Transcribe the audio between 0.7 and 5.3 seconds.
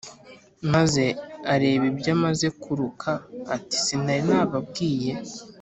maze areba ibyo amaze kuruka ati "sinari nababwiye